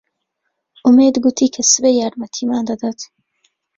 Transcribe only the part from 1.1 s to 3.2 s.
گوتی کە سبەی یارمەتیمان دەدات.